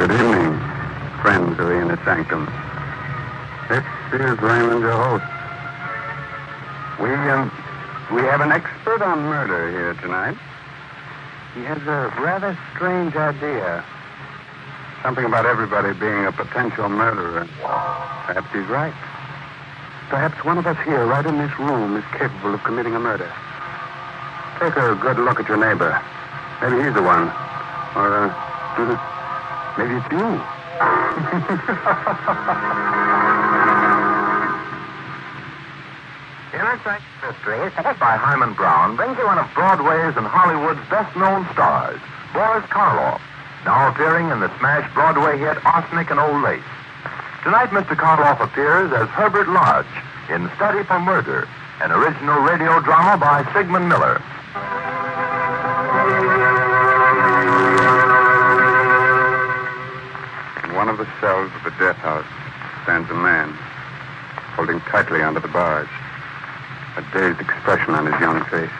[0.00, 0.56] Good evening,
[1.20, 2.46] friends of the Inner Sanctum.
[3.68, 3.84] This
[4.14, 5.28] is Raymond, your host.
[6.98, 7.52] We, um,
[8.10, 10.38] we have an expert on murder here tonight.
[11.52, 13.84] He has a rather strange idea.
[15.02, 17.46] Something about everybody being a potential murderer.
[17.60, 18.96] Perhaps he's right.
[20.08, 23.30] Perhaps one of us here, right in this room, is capable of committing a murder.
[24.60, 25.92] Take a good look at your neighbor.
[26.62, 27.28] Maybe he's the one.
[27.94, 29.06] Or, uh,
[29.80, 30.18] maybe it's you.
[36.52, 42.00] Inner Sanctum Mysteries, by Himan Brown, brings you one of Broadway's and Hollywood's best-known stars,
[42.34, 43.20] Boris Karloff,
[43.64, 46.60] now appearing in the smash Broadway hit Arsenic and Old Lace.
[47.42, 47.96] Tonight, Mr.
[47.96, 49.88] Karloff appears as Herbert Lodge
[50.28, 51.48] in Study for Murder,
[51.80, 54.20] an original radio drama by Sigmund Miller.
[61.00, 62.28] The cells of the death house
[62.84, 63.48] stands a man,
[64.52, 65.88] holding tightly onto the bars,
[67.00, 68.76] a dazed expression on his young face.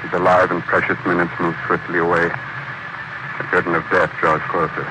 [0.00, 2.32] His alive and precious minutes move swiftly away.
[3.36, 4.88] The curtain of death draws closer.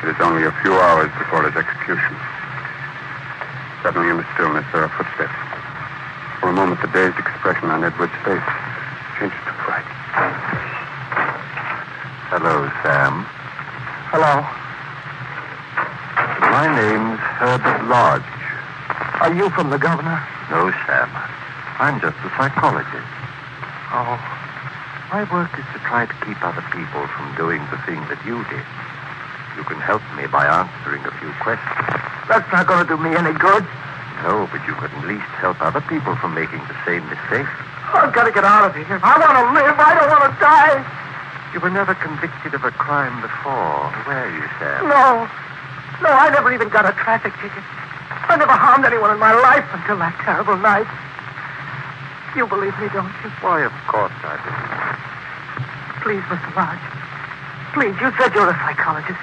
[0.00, 2.16] It is only a few hours before his execution.
[3.84, 5.36] Suddenly, in the stillness, there are footsteps.
[6.40, 8.48] For a moment, the dazed expression on Edward's face
[9.20, 9.84] changes to fright.
[12.32, 13.28] Hello, Sam.
[14.14, 14.46] Hello.
[16.54, 18.22] My name's Herbert Lodge.
[19.18, 20.22] Are you from the governor?
[20.54, 21.10] No, Sam.
[21.82, 23.10] I'm just a psychologist.
[23.90, 24.14] Oh.
[25.10, 28.38] My work is to try to keep other people from doing the thing that you
[28.54, 28.62] did.
[29.58, 31.74] You can help me by answering a few questions.
[32.30, 33.66] That's not going to do me any good.
[34.22, 37.50] No, but you can at least help other people from making the same mistake.
[37.90, 39.02] I've got to get out of here.
[39.02, 39.74] I want to live.
[39.74, 41.03] I don't want to die.
[41.54, 44.90] You were never convicted of a crime before, were you, Sam?
[44.90, 45.22] No.
[46.02, 47.62] No, I never even got a traffic ticket.
[48.26, 50.90] I never harmed anyone in my life until that terrible night.
[52.34, 53.30] You believe me, don't you?
[53.38, 54.50] Why, of course I do.
[56.02, 56.50] Please, Mr.
[56.58, 56.82] Lodge.
[57.70, 59.22] Please, you said you're a psychologist.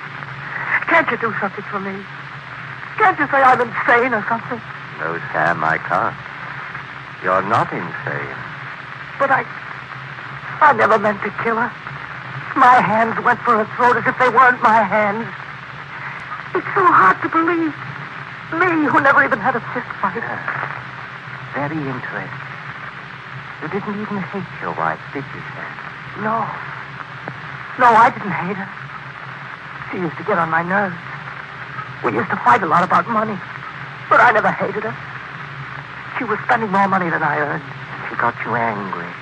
[0.87, 1.99] Can't you do something for me?
[2.95, 4.63] Can't you say I'm insane or something?
[5.03, 6.15] No, Sam, I can't.
[7.27, 8.39] You're not insane.
[9.19, 9.43] But I.
[10.63, 11.90] I never meant to kill her.
[12.55, 15.27] My hands went for her throat as if they weren't my hands.
[16.51, 17.71] It's so hard to believe.
[18.51, 20.19] Me, who never even had a fist fight.
[21.55, 22.27] Very interesting.
[23.63, 25.71] You didn't even hate your wife, did you, Sam?
[26.27, 26.43] No.
[27.79, 28.69] No, I didn't hate her.
[29.91, 30.99] She used to get on my nerves.
[32.03, 33.39] We used to fight a lot about money.
[34.09, 34.95] But I never hated her.
[36.17, 37.63] She was spending more money than I earned.
[38.09, 39.20] She got you angry.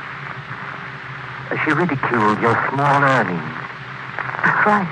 [1.66, 3.42] She ridiculed your small earnings.
[4.46, 4.90] That's right.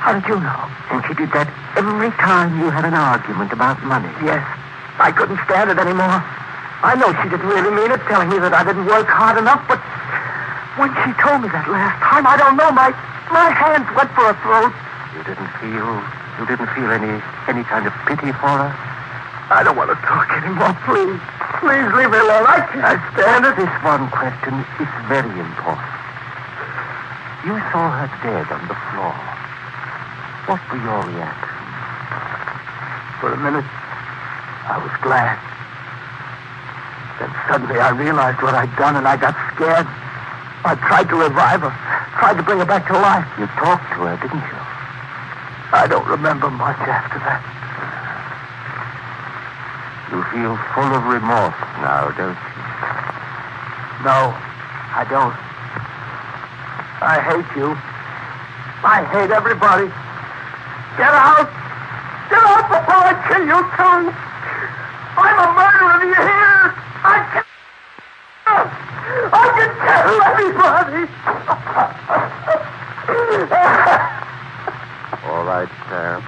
[0.00, 0.60] How did you know?
[0.90, 1.46] And she did that
[1.76, 4.10] every time you had an argument about money.
[4.24, 4.42] Yes.
[4.98, 6.20] I couldn't stand it anymore.
[6.82, 9.62] I know she didn't really mean it, telling me that I didn't work hard enough,
[9.70, 9.78] but
[10.80, 12.90] when she told me that last time, I don't know, my
[13.30, 14.74] my hands went for her throat.
[15.14, 15.88] You didn't feel
[16.40, 18.72] you didn't feel any any kind of pity for her?
[19.52, 21.20] I don't want to talk anymore, please.
[21.62, 22.42] Please leave me alone.
[22.42, 23.54] I can't stand it.
[23.54, 25.94] This one question is very important.
[27.46, 29.14] You saw her dead on the floor.
[30.50, 31.70] What were your reactions?
[33.22, 33.70] For a minute,
[34.66, 35.38] I was glad.
[37.22, 39.86] Then suddenly I realized what I'd done and I got scared.
[40.66, 41.70] I tried to revive her,
[42.18, 43.26] tried to bring her back to life.
[43.38, 44.60] You talked to her, didn't you?
[45.70, 47.61] I don't remember much after that.
[50.12, 52.52] You feel full of remorse now, don't you?
[54.04, 54.36] No,
[54.92, 55.32] I don't.
[57.00, 57.72] I hate you.
[58.84, 59.88] I hate everybody.
[61.00, 61.48] Get out!
[62.28, 64.12] Get out before I kill you too!
[65.16, 66.76] I'm a murderer, do you hear?
[67.08, 67.44] I can
[69.32, 71.08] I can kill everybody!
[75.24, 76.20] All right, Sam.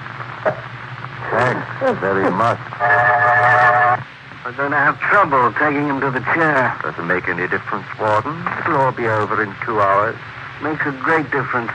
[1.31, 3.24] Thanks very much.
[4.55, 6.71] We're going to have trouble taking him to the chair.
[6.79, 8.39] Doesn't make any difference, Warden.
[8.63, 10.15] It'll all be over in two hours.
[10.63, 11.75] Makes a great difference.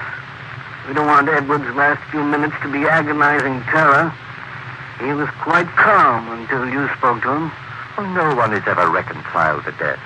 [0.88, 4.16] We don't want Edward's last few minutes to be agonizing terror.
[5.04, 7.52] He was quite calm until you spoke to him.
[8.00, 10.00] Well, no one is ever reconciled to death.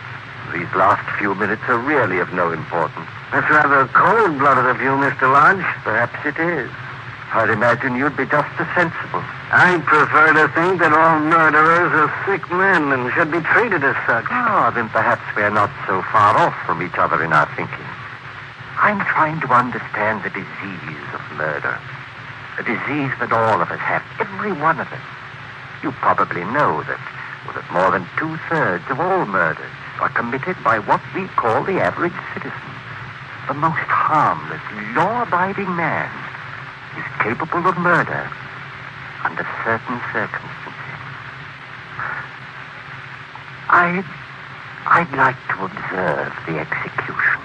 [0.49, 3.05] These last few minutes are really of no importance.
[3.29, 5.29] That's rather cold-blooded of you, Mr.
[5.29, 5.61] Lodge.
[5.85, 6.71] Perhaps it is.
[7.33, 9.25] I'd imagine you'd be just as sensible.
[9.49, 13.97] I prefer to think that all murderers are sick men and should be treated as
[14.05, 14.29] such.
[14.29, 17.89] Ah, then perhaps we're not so far off from each other in our thinking.
[18.77, 21.73] I'm trying to understand the disease of murder.
[22.61, 25.07] A disease that all of us have, every one of us.
[25.81, 27.01] You probably know that,
[27.49, 31.81] well, that more than two-thirds of all murders are committed by what we call the
[31.81, 32.69] average citizen.
[33.49, 34.61] The most harmless,
[34.93, 36.22] law-abiding man
[36.97, 38.29] is capable of murder
[39.23, 40.53] under certain circumstances.
[43.69, 44.03] I,
[44.85, 47.39] I'd like to observe the execution.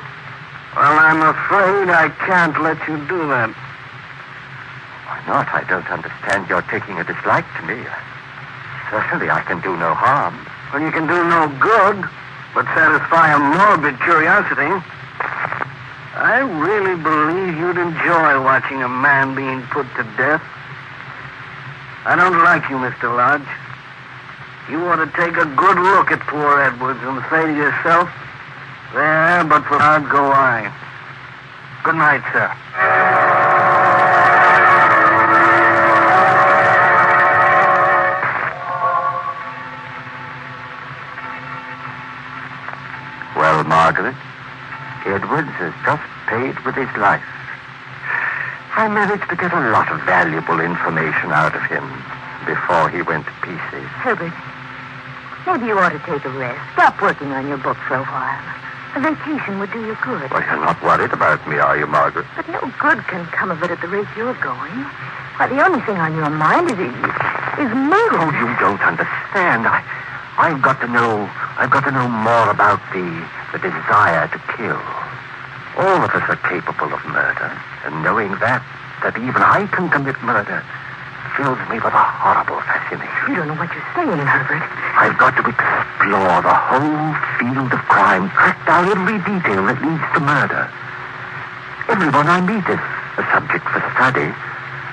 [0.77, 3.51] Well, I'm afraid I can't let you do that.
[5.09, 5.49] Why not?
[5.55, 7.81] I don't understand your taking a dislike to me.
[8.91, 10.37] Certainly I can do no harm.
[10.73, 12.09] Well, you can do no good
[12.55, 14.69] but satisfy a morbid curiosity.
[16.15, 20.43] I really believe you'd enjoy watching a man being put to death.
[22.05, 23.15] I don't like you, Mr.
[23.15, 23.47] Lodge.
[24.71, 28.11] You ought to take a good look at poor Edwards and say to yourself,
[28.93, 30.73] there, but for God go I.
[31.85, 32.49] Good night, sir.
[43.37, 44.17] Well, Margaret,
[45.07, 47.25] Edwards has just paid with his life.
[48.79, 51.83] I managed to get a lot of valuable information out of him
[52.47, 53.87] before he went to pieces.
[54.01, 54.33] Herbert,
[55.47, 56.63] maybe you ought to take a rest.
[56.79, 58.45] Stop working on your book for a while.
[58.97, 60.31] A vacation would do you good.
[60.31, 62.27] Well, you're not worried about me, are you, Margaret?
[62.37, 64.79] But no good can come of it at the rate you're going.
[65.37, 68.19] Why, the only thing on your mind is, is murder.
[68.19, 69.67] Oh, you don't understand.
[69.67, 69.83] I,
[70.39, 71.27] I've got to know.
[71.59, 73.03] I've got to know more about the
[73.51, 74.79] the desire to kill.
[75.83, 77.51] All of us are capable of murder,
[77.83, 78.63] and knowing that,
[79.03, 80.63] that even I can commit murder,
[81.35, 83.35] fills me with a horrible fascination.
[83.35, 84.63] You don't know what you're saying, Herbert.
[84.95, 87.11] I've got to explore the whole
[87.43, 90.71] field of crime, track down every detail that leads to murder.
[91.91, 92.83] Everyone I meet is
[93.19, 94.31] a subject for study,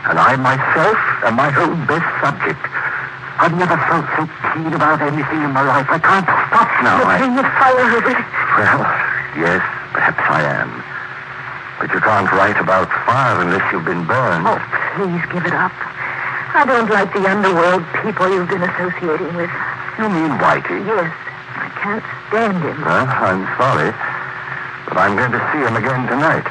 [0.10, 2.75] and I myself am my own best subject.
[3.38, 4.24] I've never felt so
[4.54, 5.88] keen about anything in my life.
[5.92, 7.04] I can't stop now.
[7.04, 8.22] You're playing with fire, Herbert.
[8.56, 8.82] Well,
[9.36, 9.62] yes,
[9.92, 10.72] perhaps I am.
[11.80, 14.48] But you can't write about fire unless you've been burned.
[14.48, 14.56] Oh,
[14.96, 15.76] please give it up.
[16.56, 19.52] I don't like the underworld people you've been associating with.
[20.00, 20.80] You mean Whitey?
[20.88, 21.12] Yes,
[21.60, 22.80] I can't stand him.
[22.80, 23.92] Well, I'm sorry,
[24.88, 26.48] but I'm going to see him again tonight.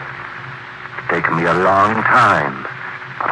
[1.01, 2.69] It's taken me a long time,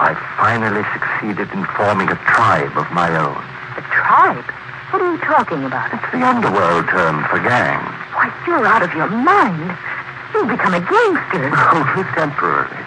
[0.03, 3.39] I've finally succeeded in forming a tribe of my own.
[3.79, 4.43] A tribe?
[4.91, 5.95] What are you talking about?
[5.95, 7.79] It's the underworld term for gang.
[8.11, 9.79] Why, you're out of your mind.
[10.35, 11.55] You've become a gangster.
[11.55, 12.83] Oh, Only temporarily.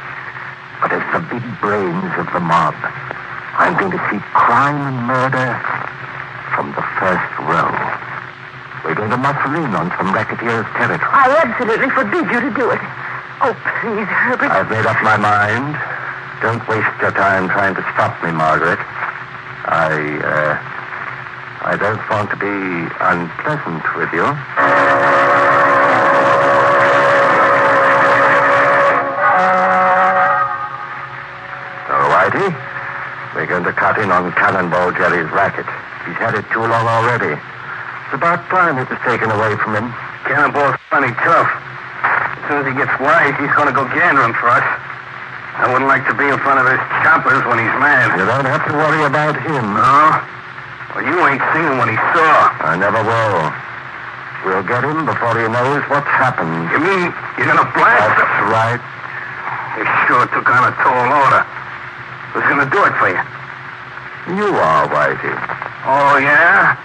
[0.83, 2.75] But as the big brains of the mob,
[3.55, 5.55] I'm going to see crime and murder
[6.51, 7.71] from the first row.
[8.83, 10.99] We're going to muscle in on some racketeers' territory.
[11.15, 12.83] I absolutely forbid you to do it.
[13.39, 14.51] Oh, please, Herbert.
[14.51, 15.79] I've made up my mind.
[16.41, 18.79] Don't waste your time trying to stop me, Margaret.
[19.65, 20.53] I, uh,
[21.65, 22.53] I don't want to be
[23.01, 24.27] unpleasant with you.
[31.89, 32.53] So, Whitey,
[33.33, 35.65] we're going to cut in on Cannonball Jerry's racket.
[36.05, 37.33] He's had it too long already.
[37.33, 39.89] It's about time it was taken away from him.
[40.29, 41.49] Cannonball's funny tough.
[42.05, 44.84] As soon as he gets wise, he's going to go gandering for us.
[45.55, 48.19] I wouldn't like to be in front of his choppers when he's mad.
[48.19, 49.63] You don't have to worry about him.
[49.71, 50.19] No?
[50.91, 52.51] Well, you ain't seen what he saw.
[52.59, 53.51] I never will.
[54.43, 56.67] We'll get him before he knows what's happened.
[56.75, 57.07] You mean
[57.39, 58.27] you're going to blast him?
[58.27, 58.81] That's right.
[59.79, 61.43] He sure took on a tall order.
[62.35, 63.23] Who's going to do it for you?
[64.35, 65.33] You are, Whitey.
[65.87, 66.75] Oh, yeah?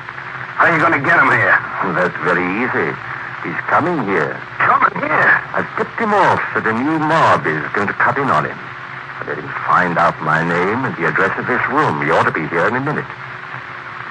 [0.63, 1.59] How you going to get him here?
[1.99, 2.95] That's very easy.
[3.43, 4.39] He's coming here.
[4.63, 5.40] Coming here.
[5.61, 8.57] I've tipped him off that a new mob is going to cut in on him.
[8.57, 12.01] I let him find out my name and the address of this room.
[12.01, 13.05] He ought to be here in a minute.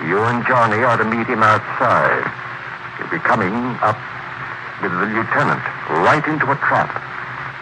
[0.05, 2.21] You and Johnny are to meet him outside.
[3.01, 3.49] He'll be coming
[3.81, 3.97] up
[4.77, 5.65] with the lieutenant
[6.05, 6.93] right into a trap.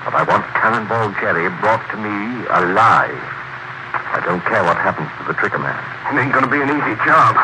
[0.03, 3.23] But I want Cannonball Jerry brought to me alive.
[4.11, 5.79] I don't care what happens to the tricker man.
[6.11, 7.39] It ain't going to be an easy job.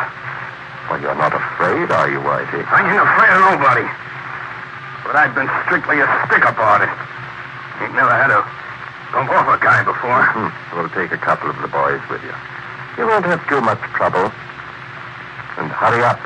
[0.92, 2.68] Well, you're not afraid, are you, Whitey?
[2.68, 3.88] I ain't afraid of nobody.
[5.04, 6.96] But I've been strictly a stick-up artist.
[7.84, 8.42] Ain't never had a
[9.12, 10.24] bump off a guy before.
[10.32, 10.50] Hmm.
[10.76, 12.34] We'll take a couple of the boys with you.
[12.98, 14.32] You won't have too much trouble.
[15.60, 16.20] And hurry up.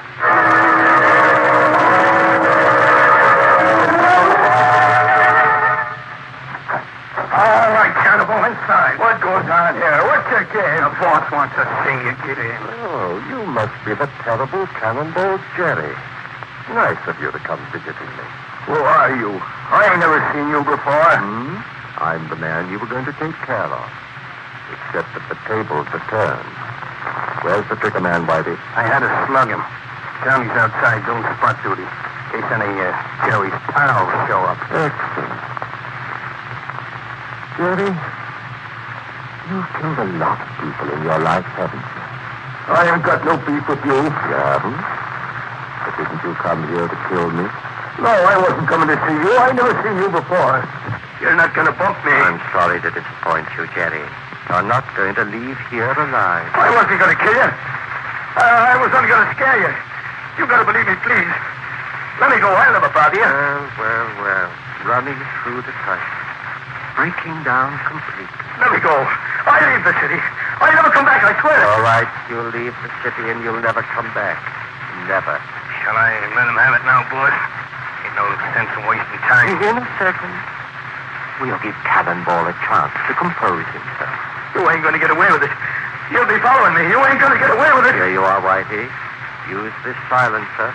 [7.37, 8.99] All right, Cannonball, inside.
[8.99, 9.99] What goes on here?
[10.05, 10.83] What's your game?
[10.85, 12.61] The boss wants to see you get in.
[12.85, 15.95] Oh, you must be the terrible Cannonball Jerry.
[16.69, 18.27] Nice of you to come visiting me.
[18.67, 19.31] Who are you?
[19.71, 21.15] I ain't never seen you before.
[21.15, 21.55] Hmm?
[22.03, 23.87] I'm the man you were going to take care of.
[24.75, 26.51] Except that the tables are turned.
[27.47, 28.59] Where's the trigger man, Whitey?
[28.75, 29.63] I had to slug him.
[30.27, 31.87] Johnny's outside doing spot duty.
[31.87, 32.91] In case any uh,
[33.23, 34.59] Jerry's pals show up.
[34.67, 35.39] Excellent.
[37.55, 37.89] Jerry,
[39.47, 42.03] you've killed a lot of people in your life, haven't you?
[42.67, 43.95] I ain't got no beef with you.
[43.95, 44.75] You haven't?
[44.75, 47.47] But didn't you come here to kill me?
[47.97, 49.33] No, I wasn't coming to see you.
[49.41, 50.61] I never seen you before.
[51.17, 52.13] You're not going to bump me.
[52.13, 54.05] I'm sorry to disappoint you, Jerry.
[54.53, 56.45] You're not going to leave here alive.
[56.53, 57.49] I wasn't going to kill you.
[58.37, 59.73] Uh, I was only going to scare you.
[60.37, 61.33] You got to believe me, please.
[62.21, 62.53] Let me go.
[62.53, 63.25] I'll never bother you.
[63.25, 64.49] Well, well, well.
[64.85, 66.05] Running through the sight.
[67.01, 68.29] Breaking down completely.
[68.61, 68.93] Let me go.
[68.93, 70.21] I leave the city.
[70.61, 71.57] I'll never come back, I swear.
[71.65, 74.37] All right, you'll leave the city and you'll never come back.
[75.09, 75.41] Never.
[75.81, 77.57] Shall I let him have it now, boss?
[78.17, 79.61] Ain't no sense in wasting time.
[79.61, 80.33] In a second,
[81.37, 84.17] we'll give Cannonball a chance to compose himself.
[84.57, 85.53] You ain't going to get away with it.
[86.09, 86.89] You'll be following me.
[86.89, 87.93] You ain't going to get away with it.
[87.93, 88.89] Here you are, Whitey.
[89.53, 90.73] Use this silencer.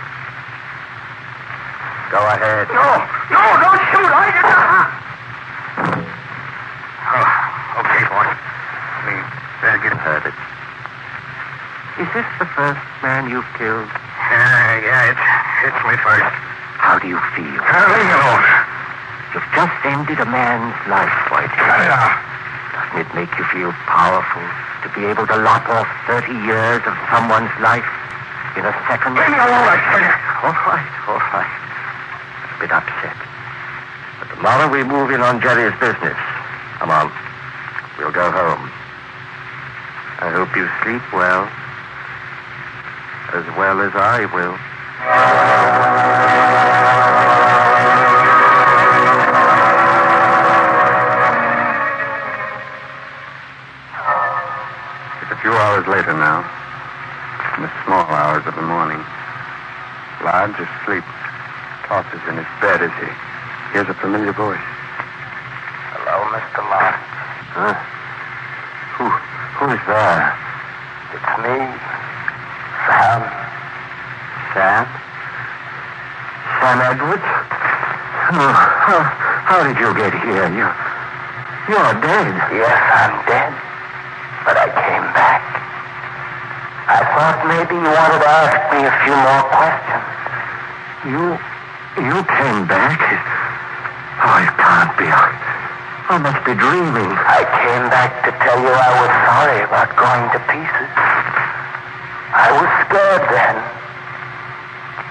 [2.14, 2.70] Go ahead.
[2.70, 2.86] No,
[3.34, 4.06] no, don't shoot.
[4.06, 4.86] I did not.
[7.10, 8.30] Oh, okay, boss.
[9.02, 9.18] We
[9.66, 10.38] better get Heard it.
[11.98, 13.90] Is this the first man you've killed?
[13.90, 15.26] Uh, yeah, it's,
[15.66, 16.51] it's my first.
[17.02, 17.58] Do you feel?
[17.58, 18.46] Me alone.
[19.34, 21.50] You've just ended a man's life, it
[21.90, 22.14] out.
[22.70, 24.46] Doesn't it make you feel powerful
[24.86, 27.90] to be able to lop off 30 years of someone's life
[28.54, 29.18] in a second?
[29.18, 30.14] Leave me alone, I tell you.
[30.46, 31.50] All right, all right.
[32.54, 33.18] A bit upset.
[34.22, 36.18] But tomorrow we move in on Jerry's business.
[36.78, 37.10] Come on.
[37.98, 38.70] We'll go home.
[40.22, 41.50] I hope you sleep well.
[43.34, 44.54] As well as I will.
[55.92, 56.40] Later now.
[57.60, 58.96] In the small hours of the morning.
[60.24, 61.04] Lodge asleep.
[61.84, 63.12] Tosses in his bed as he
[63.76, 64.56] hears a familiar voice.
[65.92, 66.64] Hello, Mr.
[66.64, 66.96] Lodge.
[67.52, 67.76] Huh?
[68.96, 69.04] Who,
[69.60, 70.32] who's there?
[71.12, 71.60] It's me,
[72.88, 73.20] Sam.
[74.56, 74.88] Sam?
[76.56, 77.28] Sam Edwards?
[78.32, 79.00] Oh, how,
[79.44, 80.48] how did you get here?
[80.56, 80.72] You,
[81.68, 82.32] you're dead.
[82.48, 83.52] Yes, I'm dead.
[84.48, 85.52] But I came back.
[86.92, 90.10] I thought maybe you wanted to ask me a few more questions.
[91.06, 91.22] You,
[92.02, 92.98] you came back?
[92.98, 95.06] Oh, it can't be.
[95.06, 95.30] I,
[96.10, 97.14] I must be dreaming.
[97.14, 100.90] I came back to tell you I was sorry about going to pieces.
[102.34, 103.56] I was scared then.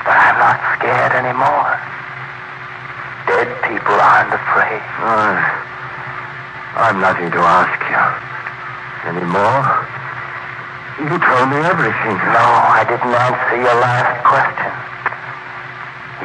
[0.04, 1.80] But I'm not scared anymore.
[3.24, 4.84] Dead people aren't afraid.
[5.00, 5.48] I,
[6.76, 8.04] I'm nothing to ask you.
[9.16, 9.91] Anymore?
[11.02, 12.14] You told me everything.
[12.30, 12.46] No,
[12.78, 14.70] I didn't answer your last question.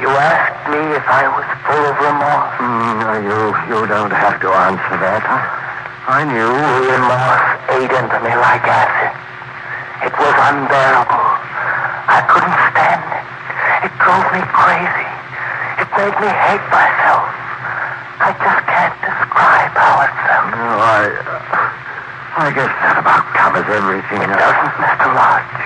[0.05, 2.53] You asked me if I was full of remorse.
[2.61, 3.41] Mm, no, you,
[3.73, 5.25] you don't have to answer that.
[5.25, 6.53] I, I knew.
[6.93, 9.17] Remorse ate into me like acid.
[10.05, 11.25] It was unbearable.
[12.13, 13.25] I couldn't stand it.
[13.89, 15.09] It drove me crazy.
[15.81, 17.25] It made me hate myself.
[18.21, 20.47] I just can't describe how it felt.
[20.53, 21.01] No, I,
[22.37, 23.26] I guess that about
[23.57, 24.21] covers everything.
[24.21, 25.09] It doesn't, Mr.
[25.17, 25.57] Lodge.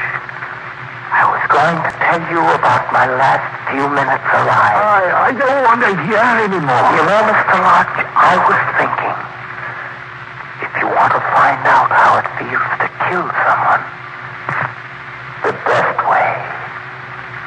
[1.11, 4.78] I was going to tell you about my last few minutes alive.
[4.78, 6.87] I, I don't want to hear anymore.
[6.94, 7.56] You know, Mr.
[7.59, 9.16] Lodge, I was thinking.
[10.62, 13.82] If you want to find out how it feels to kill someone,
[15.42, 16.30] the best way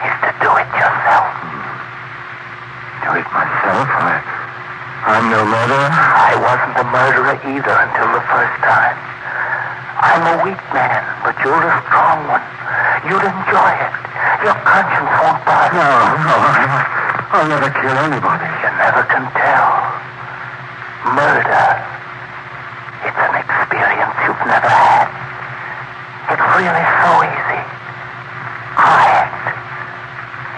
[0.04, 1.28] is to do it yourself.
[1.40, 1.72] Hmm.
[3.00, 3.88] Do it myself.
[3.96, 4.20] I,
[5.08, 5.88] I'm no murderer.
[5.88, 9.13] I wasn't a murderer either until the first time.
[10.04, 12.44] I'm a weak man, but you're a strong one.
[13.08, 13.94] You'd enjoy it.
[14.44, 15.80] Your conscience won't bother.
[15.80, 15.80] You.
[15.80, 18.50] No, no, I, I'll never kill anybody.
[18.64, 19.72] You never can tell.
[21.16, 21.68] Murder.
[23.08, 25.08] It's an experience you've never had.
[26.32, 27.62] It's really so easy.
[28.76, 29.32] Quiet.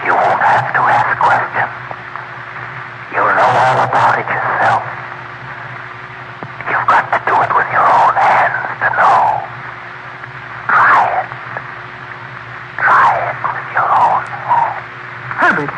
[0.06, 1.74] You won't have to ask questions.
[3.14, 4.82] You'll know all about it yourself.
[6.70, 9.42] You've got to do it with your own hands to know.
[10.70, 11.28] Try it.
[12.78, 14.78] Try it with your own hands.
[15.46, 15.70] Herbert,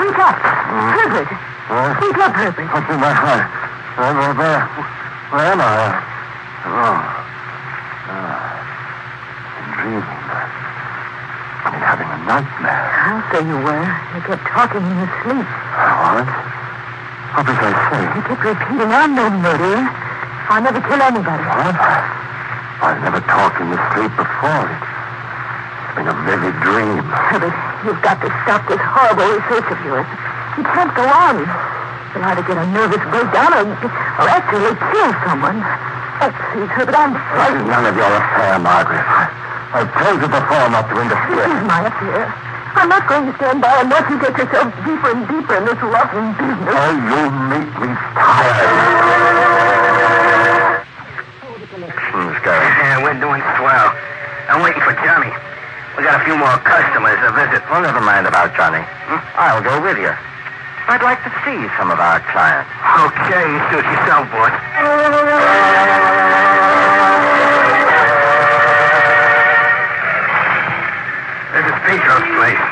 [0.00, 0.40] wake up.
[0.40, 1.28] Herbert,
[1.68, 2.00] What?
[2.00, 2.64] wake up, Herbert.
[2.72, 3.44] What's in my heart?
[4.00, 4.60] Where, where, where,
[5.36, 6.00] where am I?
[6.64, 6.96] Oh.
[9.52, 10.16] I'm dreaming.
[11.60, 12.88] I'm having a nightmare.
[13.04, 13.84] I'll say you were.
[14.16, 15.44] You kept talking in your sleep.
[15.44, 16.32] Florence.
[17.36, 18.10] What was I saying?
[18.16, 19.92] You keep repeating, I'm no murderer.
[20.48, 21.44] I'll never kill anybody.
[21.52, 21.76] What?
[22.80, 24.72] I've never talked in the street before.
[24.72, 27.04] It's been a vivid dream.
[27.28, 27.52] Herbert,
[27.84, 30.06] you've got to stop this horrible research of yours.
[30.58, 31.42] You can't go on.
[32.12, 35.58] You'll either get a nervous breakdown or, or actually kill someone.
[36.22, 39.02] Oh, please, Herbert, I'm This is none of your affair, Margaret.
[39.72, 41.48] I've told you before not to This interfere.
[41.48, 42.22] is my affair.
[42.72, 45.64] I'm not going to stand by and watch you get yourself deeper and deeper in
[45.64, 46.72] this rotten business.
[46.72, 47.20] Oh, you
[47.52, 48.72] make me tired.
[51.72, 52.72] Elections going.
[52.80, 53.88] Yeah, we're doing swell.
[54.48, 55.32] I'm waiting for Johnny.
[56.02, 57.62] We got a few more customers to visit.
[57.70, 58.82] Well, never mind about Johnny.
[59.38, 60.10] I'll go with you.
[60.90, 62.66] I'd like to see some of our clients.
[63.06, 64.50] Okay, suit yourself, boss.
[71.54, 72.64] This is Petro's place.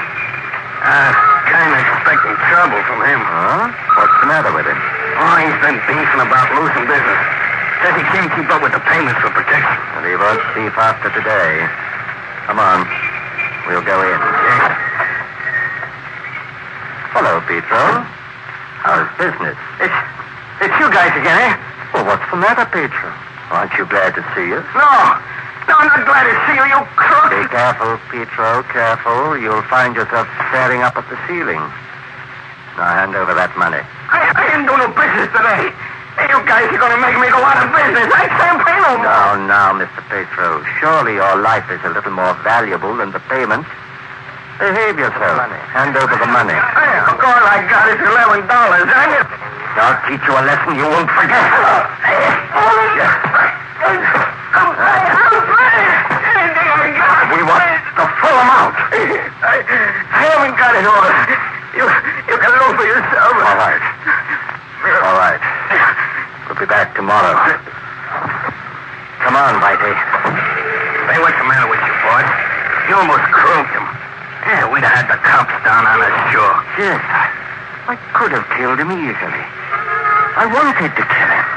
[0.83, 1.15] Uh,
[1.55, 3.23] kind of expecting trouble from him.
[3.23, 3.71] Huh?
[3.95, 4.81] What's the matter with him?
[5.23, 7.21] Oh, he's been beefing about losing business.
[7.79, 9.79] Says he can't keep up with the payments for protection.
[9.95, 11.71] And he won't thief after today.
[12.51, 13.10] Come on.
[13.67, 14.21] We'll go in.
[17.13, 17.85] Hello, Petro.
[18.81, 19.59] How's business?
[19.83, 19.99] It's,
[20.65, 21.55] it's you guys again, eh?
[21.93, 23.11] Well, what's the matter, Petro?
[23.51, 24.65] Aren't you glad to see us?
[24.73, 24.91] No.
[25.69, 27.31] No, I'm not glad to see you, you crook.
[27.31, 29.37] Be careful, Petro, careful.
[29.39, 31.63] You'll find yourself staring up at the ceiling.
[32.79, 33.83] Now hand over that money.
[34.11, 35.71] I, I didn't do no business today.
[36.29, 38.09] You guys are going to make me go out of business.
[38.13, 39.07] I can't pay no more.
[39.09, 40.05] Now, now, Mr.
[40.13, 43.65] Petro, surely your life is a little more valuable than the payment.
[44.61, 45.41] Behave yourself.
[45.73, 46.53] Hand over the money.
[46.53, 48.85] Hey, all I got is eleven dollars.
[49.81, 51.41] I'll teach you a lesson you won't forget.
[57.33, 57.65] We want
[57.97, 58.77] the full amount.
[59.41, 59.65] I,
[60.13, 61.09] I haven't got it all.
[61.73, 61.89] You,
[62.29, 63.33] you can know for yourself.
[63.41, 63.81] All right.
[65.01, 65.41] All right.
[66.51, 67.33] We'll be back tomorrow.
[69.25, 69.95] Come on, Whitey.
[71.09, 72.23] Hey, what's the matter with you, boy?
[72.93, 73.87] You almost croaked him.
[74.51, 76.57] Yeah, we'd have had the cops down on us, sure.
[76.81, 76.99] Yes,
[77.87, 79.43] I could have killed him easily.
[80.39, 81.49] I wanted to kill him.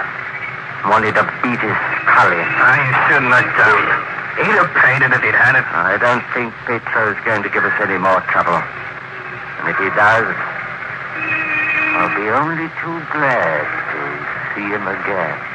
[0.89, 2.49] Wanted to beat his skull in.
[2.57, 4.01] I shouldn't have done it.
[4.41, 5.61] He'd have paid it if he'd had it.
[5.61, 8.57] I don't think Petro's going to give us any more trouble.
[8.57, 10.25] And if he does,
[12.01, 14.01] I'll be only too glad to
[14.57, 15.52] see him again.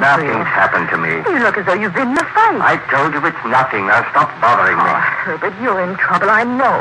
[0.00, 0.28] Happened?
[0.30, 1.12] Nothing's happened to me.
[1.30, 2.58] You look as though you've been in a fight.
[2.62, 3.86] I told you it's nothing.
[3.86, 4.90] Now stop bothering me.
[4.90, 6.78] Oh, Herbert, you're in trouble, I know.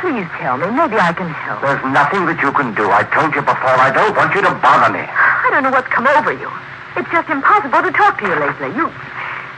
[0.00, 0.66] Please tell me.
[0.72, 1.60] Maybe I can help.
[1.60, 2.88] There's nothing that you can do.
[2.88, 3.76] I told you before.
[3.76, 5.04] I don't want you to bother me.
[5.04, 6.48] I don't know what's come over you.
[6.96, 8.72] It's just impossible to talk to you lately.
[8.72, 8.88] You,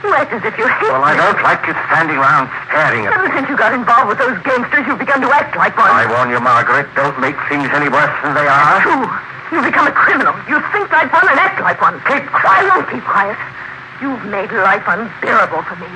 [0.03, 1.23] you act as if you hate Well, I me.
[1.23, 5.19] don't like you standing around Ever since you got involved with those gangsters, you've begun
[5.19, 5.91] to act like one.
[5.91, 8.79] I warn you, Margaret, don't make things any worse than they are.
[8.79, 9.11] True.
[9.51, 10.31] You've become a criminal.
[10.47, 11.99] You think like one and act like one.
[12.07, 12.63] Keep quiet.
[12.63, 13.35] I won't keep quiet.
[13.99, 15.91] You've made life unbearable for me.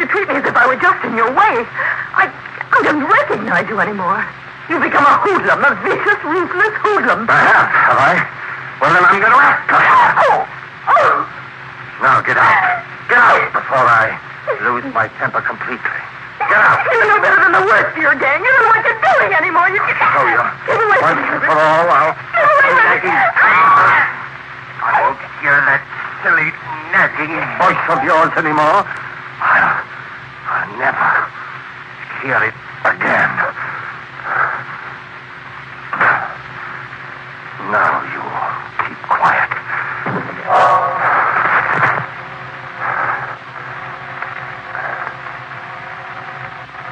[0.00, 1.68] You treat me as if I were just in your way.
[2.16, 2.32] I,
[2.72, 4.24] I don't recognize you anymore.
[4.72, 7.28] You've become a hoodlum, a vicious, ruthless hoodlum.
[7.28, 8.14] Perhaps, have I?
[8.80, 9.68] Well, then I'm going to act.
[9.76, 10.48] Oh!
[10.88, 11.12] Oh!
[12.00, 12.80] Now, get out.
[13.12, 14.33] Get out before I
[14.64, 16.00] lose my temper completely.
[16.38, 16.84] Get out.
[16.90, 18.42] You're no better than the worst of your gang.
[18.42, 19.68] You don't know what you're doing anymore.
[19.70, 19.94] You can...
[19.96, 20.40] show oh, you.
[20.66, 22.12] Get away from Once and for all, I'll...
[22.12, 23.14] Get away me.
[24.84, 25.80] I won't hear that
[26.20, 26.52] silly,
[26.92, 28.84] nagging voice of yours anymore.
[29.40, 29.80] I'll,
[30.44, 31.08] I'll never
[32.20, 33.32] hear it again.
[37.72, 38.20] Now you
[38.84, 39.50] keep quiet.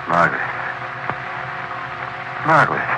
[0.08, 0.52] Margaret.
[2.46, 2.90] Margaret.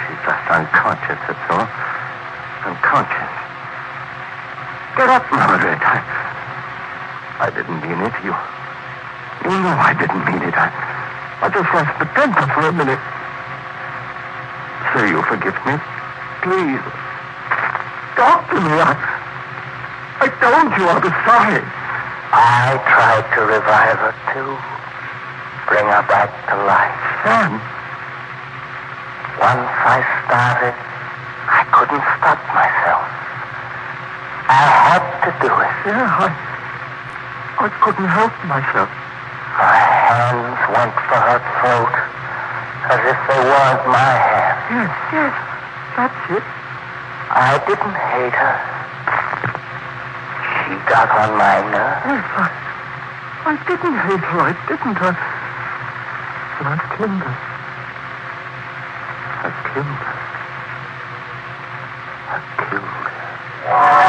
[0.00, 1.68] She's just unconscious, that's all.
[2.64, 3.32] Unconscious.
[4.96, 5.80] Get up, Margaret.
[5.84, 6.00] I,
[7.40, 8.16] I didn't mean it.
[8.24, 8.32] You,
[9.44, 10.54] you know I didn't mean it.
[10.56, 10.68] I,
[11.42, 13.00] I just lost the temper for a minute.
[14.92, 15.76] Say you'll forgive me.
[16.44, 16.84] Please.
[18.16, 18.72] Talk to me.
[18.80, 18.94] I,
[20.24, 21.60] I told you I was sorry.
[22.32, 24.52] I tried to revive her, too.
[25.68, 26.96] Bring her back to life.
[27.24, 27.60] Son,
[29.36, 30.76] Once I started,
[31.50, 33.04] I couldn't stop myself.
[34.48, 35.74] I had to do it.
[35.90, 38.88] yeah, I, I couldn't help myself.
[40.06, 41.94] Hands went for her throat
[42.94, 44.62] as if they weren't my hands.
[44.70, 45.34] Yes, yes,
[45.98, 46.46] that's it.
[47.34, 48.56] I didn't hate her.
[50.62, 52.06] She got on my nerves.
[52.06, 52.46] Yes, I,
[53.50, 54.40] I didn't, hate her.
[54.46, 54.94] I didn't.
[54.94, 55.10] I...
[56.58, 57.34] But I've killed her.
[59.42, 60.14] I've killed her.
[62.30, 64.05] I've killed her.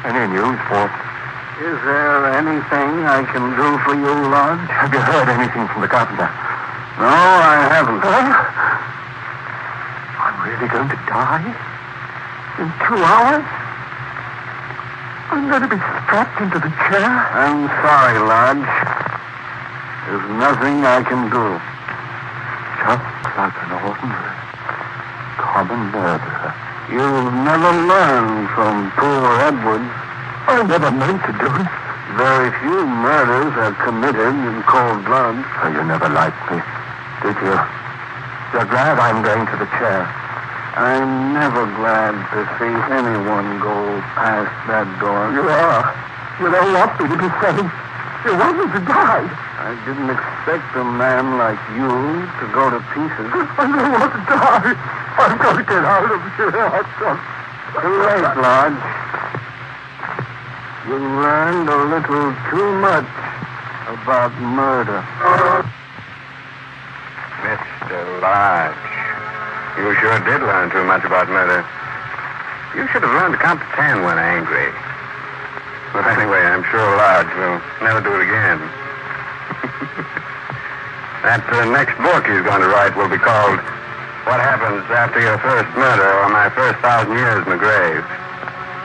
[0.00, 0.88] Any news, Fort?
[1.60, 4.64] Is there anything I can do for you, Lodge?
[4.72, 6.24] Have you heard anything from the carpenter?
[6.96, 8.00] No, I haven't.
[8.00, 8.32] Huh?
[10.24, 11.44] I'm really going to die?
[12.64, 13.44] In two hours?
[15.36, 17.04] I'm going to be strapped into the chair?
[17.36, 18.72] I'm sorry, Lodge.
[20.08, 21.60] There's nothing I can do.
[22.88, 23.04] Just
[23.36, 24.36] like an ordinary,
[25.36, 26.69] common murderer.
[26.88, 29.92] You've never learned from poor Edwards.
[30.48, 31.68] I never meant to do it.
[32.16, 35.38] Very few murders are committed in cold blood.
[35.60, 36.58] So you never liked me,
[37.22, 37.54] did you?
[38.50, 40.08] You're glad I'm going to the chair.
[40.74, 45.30] I'm never glad to see anyone go past that door.
[45.30, 45.86] You are.
[46.42, 47.70] You don't want me to be saved.
[48.26, 49.28] You want me to die.
[49.60, 53.30] I didn't expect a man like you to go to pieces.
[53.54, 54.99] I don't want to die.
[55.16, 56.54] Going to get out of here.
[56.54, 57.18] I've done.
[57.82, 58.82] Too late, Lodge.
[60.86, 63.10] You learned a little too much
[63.90, 65.02] about murder.
[67.42, 67.98] Mr.
[68.22, 68.76] Lodge,
[69.78, 71.64] you sure did learn too much about murder.
[72.76, 74.70] You should have learned to count to ten when angry.
[75.92, 78.58] But anyway, I'm sure Lodge will never do it again.
[81.26, 83.58] that uh, next book he's going to write will be called
[84.30, 88.06] What Happens After Your First Murder or My First Thousand Years in the Grave.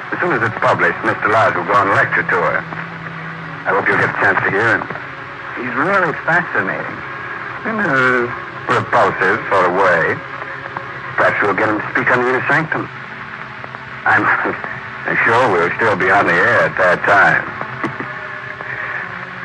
[0.09, 1.29] As soon as it's published, Mr.
[1.29, 2.65] Lodge will go on a lecture tour.
[3.69, 4.81] I hope you'll get a chance to hear him.
[5.53, 6.97] He's really fascinating.
[7.61, 8.25] In a
[8.73, 10.17] repulsive sort of way.
[11.13, 12.89] Perhaps we'll get him to speak on the inner sanctum.
[14.09, 14.25] I'm,
[15.05, 17.45] I'm sure we'll still be on the air at that time.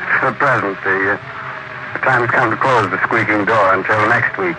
[0.17, 1.21] For the present, the, uh,
[1.93, 4.57] the time has come to close the squeaking door until next week.